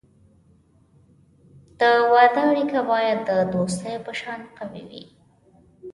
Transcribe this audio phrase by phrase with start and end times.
[1.79, 5.05] د واده اړیکه باید د دوستی په شان قوي وي.